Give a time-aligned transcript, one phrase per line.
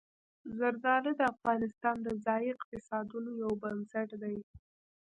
[0.57, 4.37] زردالو د افغانستان د ځایي اقتصادونو یو بنسټ دی.